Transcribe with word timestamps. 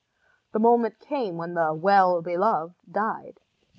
The 0.51 0.57
moment 0.57 0.97
came 0.97 1.37
when 1.37 1.53
the 1.53 1.75
Well 1.75 2.23
Beloved 2.23 2.73
died. 2.91 3.39